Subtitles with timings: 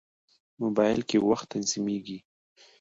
[0.61, 2.17] موبایل کې وخت تنظیمېږي.